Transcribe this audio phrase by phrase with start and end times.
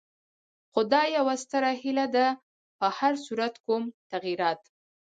[0.71, 2.27] خو دا یوه ستره هیله ده،
[2.79, 4.61] په هر صورت کوم تغیرات.